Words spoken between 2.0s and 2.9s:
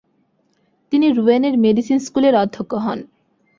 স্কুলের অধ্যক্ষ